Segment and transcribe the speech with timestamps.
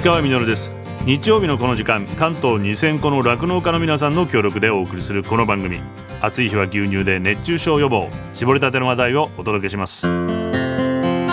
[0.00, 0.72] 石川みです。
[1.04, 5.78] 日曜日のこの時間関東2000個の酪農家の皆さんの協力でお送りするこの番組。
[6.22, 8.08] 暑い日は牛乳で熱中症予防。
[8.32, 10.06] 絞りたての話題をお届けします。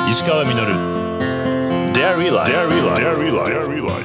[0.10, 0.54] 石川み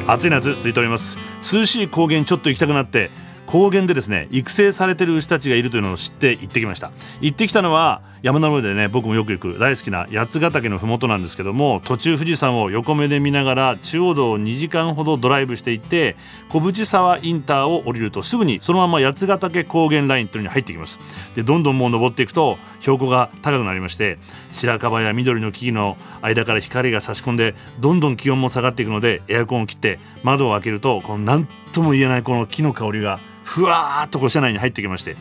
[0.07, 1.19] 暑い夏続いております。
[1.53, 3.11] 涼しい高原ちょっと行きたくなって
[3.47, 6.93] 高原でですね育成されてる牛たちがいるというのを知って行ってきました。
[7.21, 16.15] 行ってきたのは山の上でね僕もよく行く大好きな八ヶ岳の麓なんですけども途中富士山を横目で見ながら中央道を2時間ほどドライブしていって
[16.49, 21.01] 小淵沢インターを降りるとすぐにそのまま八ヶ岳高原ラインというのに入ってきます。
[21.35, 24.19] でどんどんもう登っていくと標高が高くなりまして
[24.53, 35.17] 白樺や緑の木々の間から光が差し込んでどんどん気温も下がっていくのでエアコンを切って窓を開けるとこの何とも言えないこの木の香りがふわーっとこう車内に入ってきまして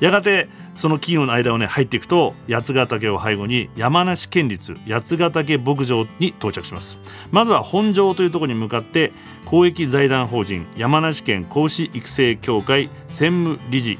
[0.00, 7.00] やがてその企業の間をね入っていくと八ヶ岳を背後に山梨県立八ヶ岳牧場に到着します。
[7.30, 9.12] まずは本庄というところに向かって
[9.44, 13.98] 公益財団法人山梨県講師育成協会専務理事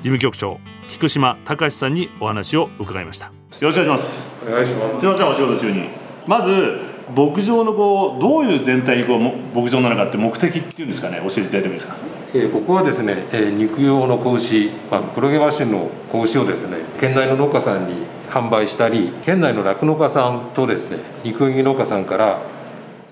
[0.00, 3.26] 事務局長菊島隆さんにお話を伺いました。
[3.26, 4.30] よろしくお願いします。
[4.46, 5.00] お願いします。
[5.00, 5.88] すみませんお仕事中に。
[6.26, 11.96] まず牧場のこうどういう全体にこう牧場なのかって目的っていうんですかね教えていただいてもいいですか？
[12.34, 17.94] えー、ここはですね、えー、肉用の子牛、まあ、黒毛和種の子牛をですね県内の農家さんに
[18.30, 22.42] 販売したり県内の酪農家さんとですね肉牛農家さんから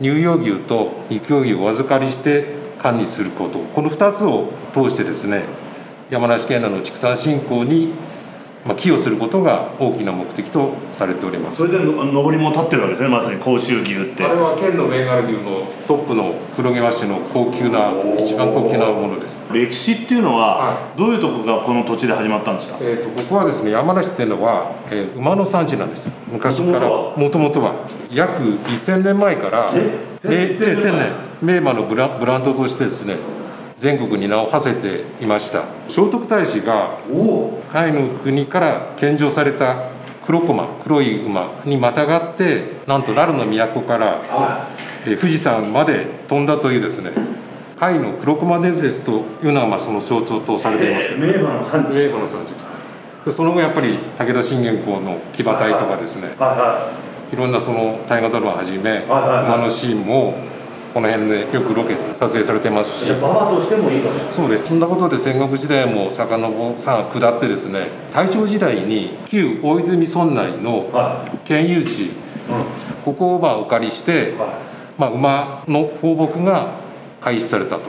[0.02, 2.44] 乳用牛と肉用牛をお預かりして
[2.82, 5.44] 管理することこの2つを通してですね
[6.10, 7.94] 山梨県内の畜産振興に
[8.66, 11.58] まあ、寄与することが大きな目的とされております。
[11.58, 14.24] それで上りも立ってるわけですねまさに甲州牛って。
[14.24, 19.40] あれは県の銘柄牛のトップの黒毛和種の高級な一番高級なものです。
[19.52, 26.10] 歴史っていうのは、どういうとこがこの土地で始まったんですか、えーと、ここはですね山梨っていうのは、えー、馬の産地なんです。
[26.26, 27.86] 昔からもともとは。
[28.10, 31.26] 約1000年前からえ？1000年。
[31.42, 33.16] 名馬のブラブランドとしてですね
[33.78, 35.64] 全国に名を馳せていました。
[35.88, 39.90] 聖徳太子が甲斐の国から献上された
[40.24, 44.22] 黒駒黒い馬にまたがってなんと奈良の都から、
[45.04, 47.10] 富士山まで飛んだというですね
[47.78, 52.52] 甲斐の黒駒伝説というのがまあその象徴とされていますけど、名馬の産地名馬の産地
[53.32, 56.90] その後やっぱり武田信玄公の騎馬隊とかですね、は
[57.32, 57.36] い。
[57.36, 60.34] ろんなその大河ドラマをはじめ、馬のシーンも
[60.96, 63.12] この辺でよくロケ撮影されてますし。
[63.12, 64.30] 馬場としてもいい場所。
[64.30, 64.68] そうです。
[64.68, 70.88] そんなことで戦国時代も遡さ下ってですね大正時代に旧大泉村内の
[71.44, 72.12] 県有地、
[72.48, 74.50] はい、ここをまあお借りして、はい、
[74.96, 76.70] まあ、馬の放牧が
[77.20, 77.82] 開始されたと。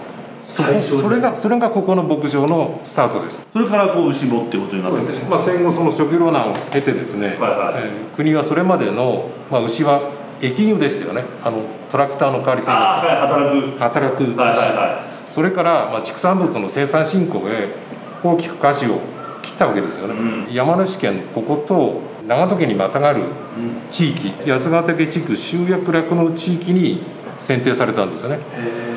[0.43, 3.47] そそれがそれがここの牧場のスタートです。
[3.53, 7.83] それからこう牛母っていうことになってですね、まあ、戦後その食糧難を経てですね、はいはい。
[7.87, 11.23] えー、国はそれまでの、まあ、牛は駅牛ですよね。
[11.41, 13.79] あのトラクターの代わりといいますか、はい、働く。
[13.79, 17.69] 働く、はいはいはい、それから、まあ、畜産物の生産振興へ
[18.23, 18.99] 大きく舵を
[19.41, 20.13] 切ったわけですよね、
[20.47, 23.23] うん、山梨県ここと長門県にまたがる
[23.89, 27.03] 地域、うん、八ヶ岳地区集約酪農地域に
[27.37, 28.39] 選定されたんですね。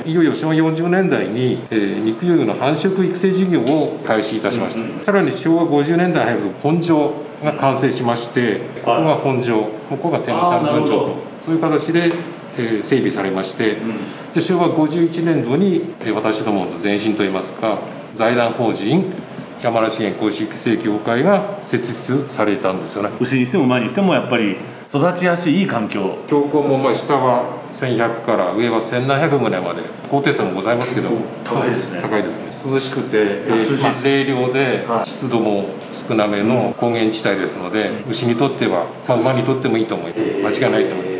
[0.07, 7.13] いよいよ昭和40年代に、えー、肉牛の繁殖育成事業を開始いたしました、うんうん、さらに昭和50年代に入ると本場
[7.45, 12.13] が完成しましてここが本場ここが天満三分場とそういう形で、
[12.57, 17.79] えー、整備されまして、うん、で昭和51年度に、えー、私どもの前身といいますか
[18.15, 19.13] 財団法人
[19.63, 23.11] 山梨県公式育成協会が設立されたんですよね。
[23.21, 24.57] 牛にしても馬にしてもやっぱり
[24.89, 26.17] 育ちやすいいい環境。
[26.27, 31.11] 標高もまあ下は1100から上は1700ぐらいまで高低差もございますけど
[31.45, 32.01] 高いですね。
[32.01, 32.73] 高いですね。
[32.73, 35.69] 涼しくて、えーまあ、冷涼で湿度も
[36.09, 41.20] 少なめの高原地帯ですので、うん、牛にとっては、まあ、馬にとってもいいと思います、えー、間違いないと思いま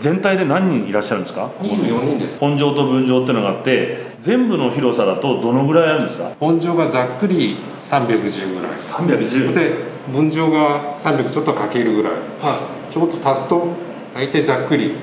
[0.00, 2.40] 全体で何人いらっしゃるんですか？24人です。
[2.40, 6.30] 本庄と分譲っていうのがあって全部の広さだとどのぐらいあるんですか？
[6.40, 8.78] 本庄がざっくり310ぐらい。
[8.78, 9.72] 310で
[10.12, 12.12] 分譲が300ちょっとかけるぐらい、
[12.42, 12.58] まあ、
[12.90, 13.68] ちょっと足すと
[14.14, 14.94] 大体ざっくり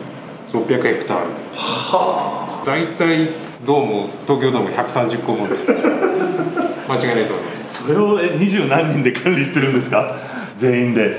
[0.52, 1.26] 600ヘクタール。
[1.56, 2.66] はあ。
[2.66, 3.30] 大体
[3.66, 5.48] ドーム東京ドーム130個分。
[6.90, 7.84] 間違いないと思います。
[7.84, 10.16] それを二十何人で管理してるんですか？
[10.58, 11.18] 全員で。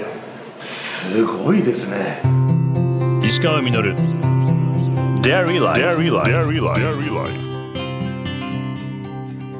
[0.56, 2.20] すごいですね
[3.28, 3.94] 石川稔。
[5.20, 6.02] Dairy Life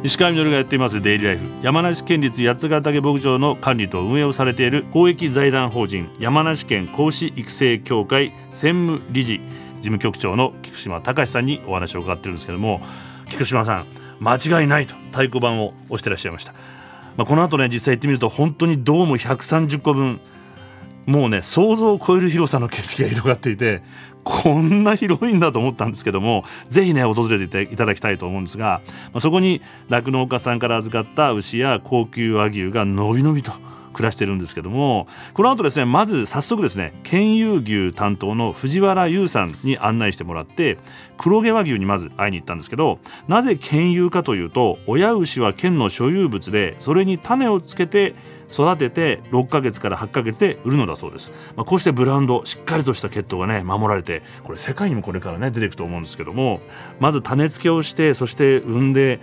[0.03, 9.43] 石川稔がやっていますデイリーライフ山梨県立八ヶ岳牧場の管理と運営をされている公益財団法人山梨県講師育成協会専務理事事
[9.82, 12.81] 務局長の菊島隆さんにお話を伺ってるんですけども
[13.29, 13.87] 菊島さん
[14.21, 16.55] 間違いないと太鼓判を押してらっしゃいました、
[17.19, 20.21] まあ、この後ね実際行ってみると本当にドーム130個分
[21.06, 23.83] もうね想像を超える広さの景色が広がっていて
[24.25, 33.53] こんな広いんだと思ったんですけどもぜひね訪れていただきたいと思うんですが、まあ、そこに酪農家さんから預かった牛や高級和牛がのびのびと
[33.99, 40.79] 暮らしてるんですけどもこの後ですねまず早速ですね県有牛担当の藤原優さんに案内してもらって
[41.17, 48.15] 黒毛和牛にまず会いに行ったんですけどなぜ県有かというと親牛は県の所有物でそれに種をつけて
[48.50, 56.61] 育てて6ヶ月から8ヶ月で売るのだそうです、まあ、こうしてブランドしっかりとした血統がね守られてこれ世界にもこれからね出ていくと思うんですけども
[56.99, 59.21] まず種付けをしてそして産んで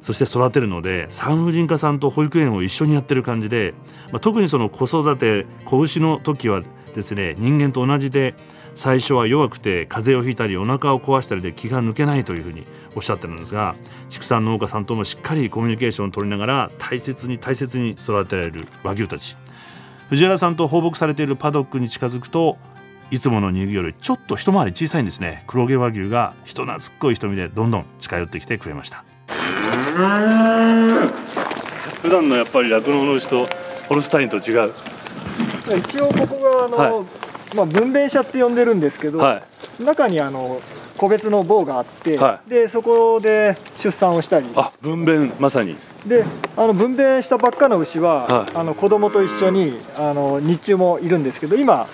[0.00, 3.72] そして育てるので産婦人科さんと保育園を一緒にやってる感じで、
[4.10, 6.62] まあ、特にその子育て子牛の時は
[6.94, 8.34] ですね人間と同じで
[8.74, 12.64] 最初は弱くて風邪をひいたりお腹を壊したりで気が抜けないというふうに
[12.94, 13.74] おっしゃってるんですが
[14.08, 19.36] 畜産農家さんともしっかりコミュニケーションを取りながら大切に大切に育てられる和牛たち。
[20.08, 22.58] 藤原さんと放牧されているパドックに近づくと
[23.10, 25.44] いつもの乳牛よりちょっと一回り小さいんですね。
[25.46, 29.04] 黒毛和牛が人懐っこい瞳でどんどん近寄ってきてくれました。
[32.02, 33.46] 普段のやっぱり酪農の牛と
[33.88, 34.72] ホルスタインと違う。
[35.78, 37.06] 一応ここがあの、はい、
[37.54, 39.42] まあ、分娩車って呼んでるんですけど、は
[39.80, 40.60] い、中にあの
[40.96, 44.48] 個別の棒があって、はい、でそこで出産をしたり。
[44.54, 45.76] あ分娩まさに。
[46.06, 46.24] で
[46.56, 51.86] あの分娩したばっかの牛は、はい、あの子供と一緒にあの日中もいるんですけど今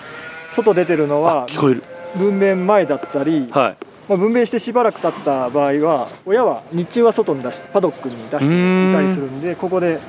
[0.51, 1.83] 外出てるのは聞こえる。
[2.15, 3.77] 分娩前だったり、はい。
[4.09, 9.99] まあ、分娩してしばらく経った場合は親は日中は外に出してパドックに出していたりするんでここで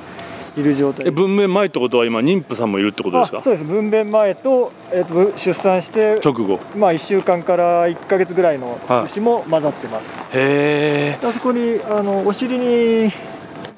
[0.57, 1.07] いる状態。
[1.07, 3.41] え分娩前ってことは今妊婦さんもいるってことですか？
[3.41, 3.63] そうです。
[3.63, 6.59] 分娩前と,、えーと、出産して直後。
[6.75, 11.25] まあ1週間から1か月ぐらいの牛も混ざってます、はい、へえ。
[11.25, 13.11] あそこにあのお尻に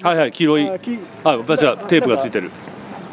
[0.01, 0.71] はいはい黄色い。
[1.23, 2.51] あ私はテープがついてる。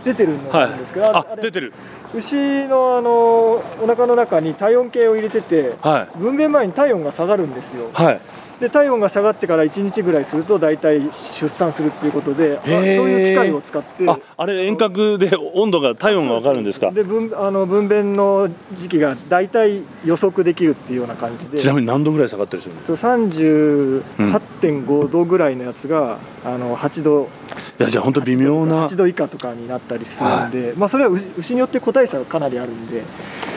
[0.04, 1.74] 出てるんですけど、はい、あ出てる。
[2.14, 2.34] 牛
[2.66, 8.20] のあのお腹の中に体温計を入れてて、はい、分娩前に体温が下がるんですよ、はい、
[8.60, 16.90] で体温が下がってから1日ぐらいすると大体出産するっていうことで、まあ、そういう機械を使ってああれ遠隔で温度が体温が分かるんですか？
[16.90, 21.58] で分あの分娩の時期が大体予測できるっていうような感じで。
[21.58, 27.30] ちなみに何度ぐらい下がったりするんですか？38.5度ぐらいのやつがあの8度。
[27.78, 33.02] いやじゃあ本当微妙な8度以下とかになったりするんで、はい、まあ、それは牛によって個体差がかなりあるんで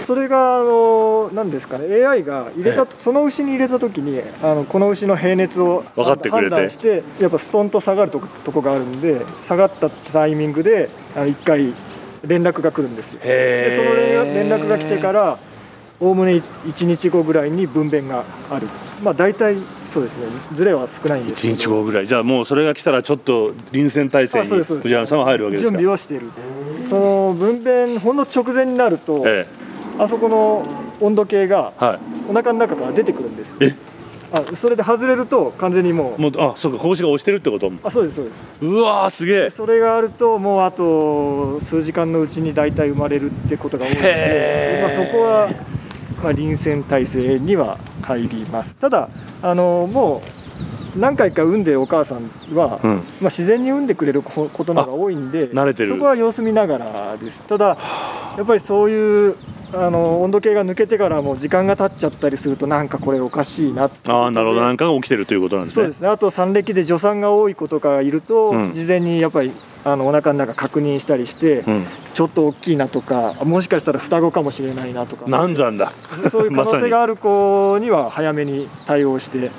[0.06, 11.74] それがあの何ですかね AI が入れたその牛に入れた時にあのこの牛の平熱を判断してやっぱストンと下がるととこがあるんで下がったタイミングで1回
[12.26, 13.20] 連絡が来るんですよ。
[13.22, 15.38] でその連絡が来てから
[16.00, 18.68] おおむね1日後ぐらいに分娩がある。
[19.02, 20.28] まあ大体そうですね。
[20.54, 21.54] ずれは少ないんですけど。
[21.56, 22.08] 1日後ぐらい。
[22.08, 25.72] じゃあもうそれが来たらちょっと臨戦態勢に藤原さんは入るわけですか？
[25.72, 26.28] 準備をしている。
[26.90, 29.63] その分娩ほんの直前になると、ええ
[30.00, 30.66] あそこの
[31.02, 31.74] 温度計が
[32.30, 33.76] お腹の中から出てくるんですよ、はい、
[34.32, 37.72] あそれで外れると完全にもうもうあそうか拳が押してるってこと？
[37.84, 38.44] あそうですそうです。
[38.62, 39.50] うわすげえ。
[39.50, 45.50] それがあるともうあと数時間のうちに大体生まれるってことが多いので、まあ、そこは、
[46.24, 48.76] まあ、臨戦態勢には入ります。
[48.78, 49.10] ただ
[49.42, 50.24] あのも
[50.96, 55.90] う何回か産んでるお母さんは、うん、まあ、自然に産んでくれることのが多いんで慣れてる。
[55.90, 57.44] そこは様子見ながらです。
[57.44, 57.78] ただ
[58.38, 59.36] やっぱりそういう
[59.76, 64.62] あの温度計が抜けてからも時間が経っちゃったりするとなんかこれおかしいなああなるほど。
[64.62, 65.72] なんかが起きてるということなんで。
[65.72, 66.08] すねそうですね。
[66.08, 69.52] あと産歴で助産が多い子とかいると、うん、事前にやっぱり
[69.84, 75.26] あのお腹の中確認したりして、うん、ちょっと大きいなとかもしかしたら双子かもしれないなとか。
[75.28, 75.92] 難産だ。
[76.30, 79.52] そういう 可能性がある子には早めに対応して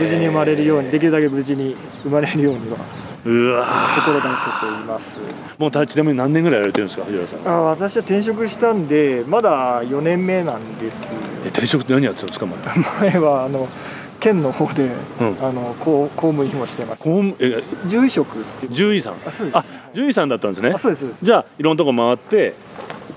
[0.00, 2.78] 無事に生まれるようにできるだけ無事に生まれるようには
[3.26, 3.66] うわ
[3.96, 5.18] 心がけています
[5.58, 11.12] もうちなみに何年ぐらいやられてるんですか藤原さんあ私は転職したんでまだ4年目なんです。
[11.44, 13.10] え転職って何やってたんですか前？
[13.12, 13.68] 前はあの
[14.20, 14.84] 県の方で、
[15.20, 17.04] うん、あの公公務員をしてました。
[17.04, 19.14] 公務え獣医職って獣医さん？
[19.26, 19.58] あそうです。
[19.58, 20.70] あ獣医さんだったんですね。
[20.72, 21.24] あそうですそうです。
[21.24, 22.54] じゃあいろんなとこ回って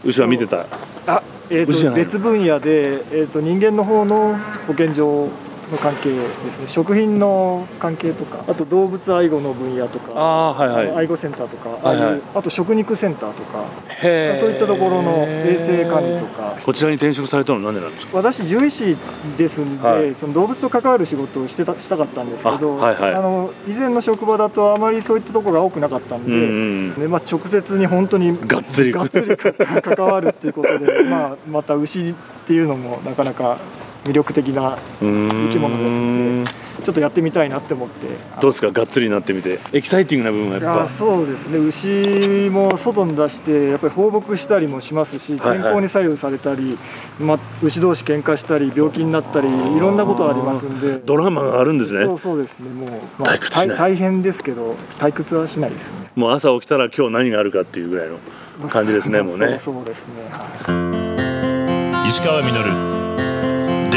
[0.03, 0.65] 牛は見てた。
[1.05, 4.37] あえーと、別分野で、えーと人間の方の
[4.67, 5.29] 保健所
[5.71, 6.67] の関係ですね。
[6.67, 13.65] 食品の関係とかあと動物愛護の分野とかあ、はいはい、愛護センターとか、はいはい、あと食肉センターとか
[14.01, 16.57] そういったところの衛生管理とか。
[16.63, 18.17] こちらに転職されたのは何でなんですか？
[18.17, 18.97] 私獣医師
[19.37, 28.91] ですんで、はい、その動物と関わる仕事をしてたしたかったんですけどあ、はいはい、あの以前の職場だとあまりそういったところが多くなかったんでうんうん、まあ、直接に本当にがっつり。
[28.91, 32.13] がっつり関わるっていうことで、 まあ、また牛っ
[32.47, 33.57] ていうのもなかなか
[34.05, 38.07] 魅力的な生き物ですのでちょっとやってみたいなって思って。
[38.39, 38.71] どうですか？
[38.71, 39.59] がっつりになってみて。
[39.73, 40.87] エキサイティングな部分はやっぱ。
[40.87, 41.57] そうですね。
[41.57, 46.77] 牛も外に出してやっぱり放牧したりもしますし天候に左右されたり、
[47.19, 50.99] まあ、牛同士喧嘩したり病気になったりいろんなことありますんで。
[50.99, 52.05] ドラマがあるんですね。
[52.05, 52.69] そうそうですね。
[52.69, 52.89] もう、
[53.21, 53.37] まあ、
[53.75, 56.09] 大変ですけど退屈はしないですね。
[56.15, 63.08] もう朝起きたら今日何があるかっていうぐらいの感じですねもうねそうですね、はい、石川稔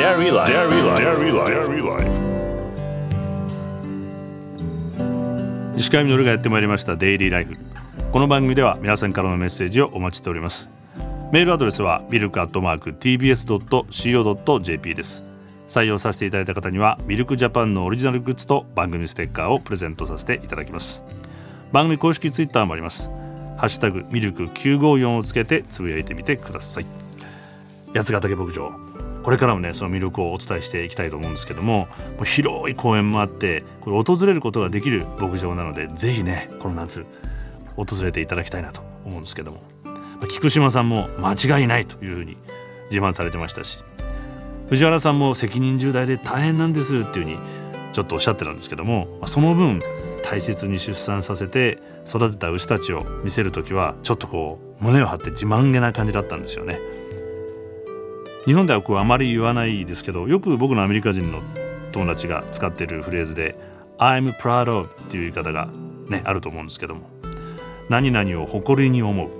[0.03, 0.53] Dairy Life.
[0.53, 0.83] Dairy
[1.81, 2.11] Life.
[5.77, 7.57] 石川稔がやってまいりましたデイリーライフ
[8.11, 10.71] この番組では皆さんからのメッセージをお待ちしております。
[11.31, 15.25] メールアドレスはミルクアットマーク tbs.co.jp です。
[15.69, 21.05] 採用させていただいた方にはミルクジャパンのオリジナルグッズと番組ステッカーをプレゼントさせていただきます。
[21.71, 23.09] 番組公式ツイッターもあります。
[23.57, 26.87] ハッシュタグミルク954をつけてつぶやいてみてください。
[27.95, 28.73] 八ヶ岳牧場
[29.23, 37.07] これからもねその魅力をお伝えしていきたいと思うんですけどももう広い公園もあってこれ訪れることができる牧場なのでぜひねこの夏
[37.77, 39.61] 訪れていただきたいなと思うんですけども
[40.29, 42.37] 菊島さんも間違いないというふうに
[42.91, 43.79] 自慢されてましたし
[44.69, 47.39] 藤原さんも責任重大で大変なんですっていうふうに
[47.93, 49.81] ちょっとおっしゃってたんですけどもその分
[50.25, 56.79] 大切に出産させて育てた牛たちを見せる時はちょっとこう胸を張って自慢げな感じだったんですよね。
[58.45, 61.41] 日本ではこうあまり言わないですけどよく僕のアメリカ人の
[61.93, 63.55] 友達が使ってるフレーズで
[63.99, 65.69] 「I'm proud of」っていう言い方が
[66.09, 67.09] ねあると思うんですけども
[67.89, 69.31] 何々を誇りに思う。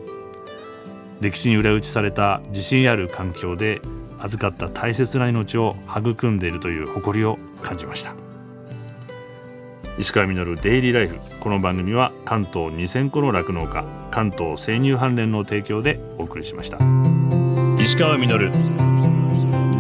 [1.21, 3.81] 歴史に裏打ちされた自信ある環境で
[4.19, 8.15] 預かった大切な命を育んでいるという誇りを感じました。
[9.99, 16.79] 石川稔デイリーライフこの番組は関東2000個の酪農家関東生乳関連の提供でお送りしました。
[17.79, 18.92] 石川稔。